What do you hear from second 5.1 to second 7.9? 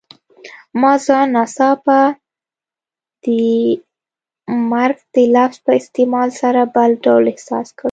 د لفظ په استعمال سره بل ډول احساس کړ.